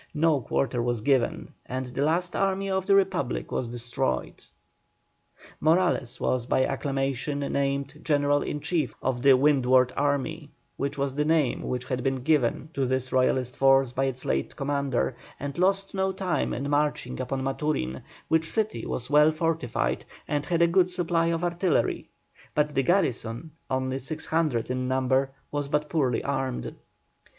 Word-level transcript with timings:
No 0.15 0.41
quarter 0.41 0.81
was 0.81 1.01
given 1.01 1.53
and 1.67 1.85
the 1.85 2.01
last 2.01 2.35
army 2.35 2.71
of 2.71 2.87
the 2.87 2.95
Republic 2.95 3.51
was 3.51 3.67
destroyed. 3.67 4.43
Morales 5.59 6.19
was 6.19 6.47
by 6.47 6.65
acclamation 6.65 7.41
named 7.41 7.99
General 8.03 8.41
in 8.41 8.61
Chief 8.61 8.95
of 9.03 9.21
the 9.21 9.37
"Windward 9.37 9.93
Army," 9.95 10.49
which 10.75 10.97
was 10.97 11.13
the 11.13 11.23
name 11.23 11.61
which 11.61 11.85
had 11.85 12.01
been 12.01 12.15
given 12.15 12.69
to 12.73 12.87
this 12.87 13.11
Royalist 13.13 13.55
force 13.55 13.91
by 13.91 14.05
its 14.05 14.25
late 14.25 14.55
commander, 14.55 15.15
and 15.39 15.59
lost 15.59 15.93
no 15.93 16.11
time 16.11 16.51
in 16.51 16.67
marching 16.67 17.21
upon 17.21 17.43
Maturin, 17.43 18.01
which 18.27 18.49
city 18.49 18.87
was 18.87 19.07
well 19.07 19.31
fortified 19.31 20.03
and 20.27 20.45
had 20.45 20.63
a 20.63 20.67
good 20.67 20.89
supply 20.89 21.27
of 21.27 21.43
artillery, 21.43 22.09
but 22.55 22.73
the 22.73 22.81
garrison, 22.81 23.51
only 23.69 23.99
600 23.99 24.71
in 24.71 24.87
number, 24.87 25.29
was 25.51 25.67
but 25.67 25.89
poorly 25.89 26.23
armed. 26.23 26.73